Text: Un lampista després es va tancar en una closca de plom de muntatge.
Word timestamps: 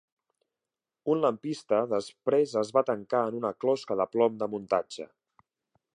Un 1.15 1.21
lampista 1.25 1.81
després 1.91 2.55
es 2.63 2.73
va 2.79 2.85
tancar 2.89 3.23
en 3.33 3.39
una 3.43 3.55
closca 3.65 3.99
de 4.03 4.11
plom 4.17 4.41
de 4.41 4.49
muntatge. 4.55 5.09